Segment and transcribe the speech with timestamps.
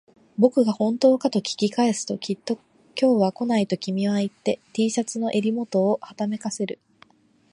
[0.39, 2.55] 僕が本当かと聞き返すと、きっと
[2.99, 6.79] 今日は来ないと君は言って、Ｔ シャツの襟元をはためかせる